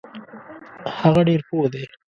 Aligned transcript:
هغه 1.01 1.21
ډیر 1.27 1.41
پوه 1.47 1.67
دی. 1.73 1.83